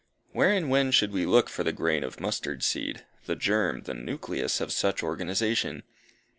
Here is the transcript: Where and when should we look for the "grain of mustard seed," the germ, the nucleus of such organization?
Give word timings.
Where 0.31 0.49
and 0.51 0.71
when 0.71 0.89
should 0.89 1.11
we 1.11 1.27
look 1.27 1.47
for 1.47 1.63
the 1.63 1.71
"grain 1.71 2.03
of 2.03 2.19
mustard 2.19 2.63
seed," 2.63 3.05
the 3.27 3.35
germ, 3.35 3.83
the 3.83 3.93
nucleus 3.93 4.59
of 4.59 4.71
such 4.73 5.03
organization? 5.03 5.83